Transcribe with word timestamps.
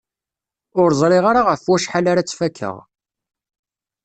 Ur 0.81 0.89
ẓriɣ 0.99 1.25
ara 1.27 1.41
ɣef 1.49 1.61
wacḥal 1.69 2.05
ara 2.11 2.21
tt-fakeɣ! 2.23 2.75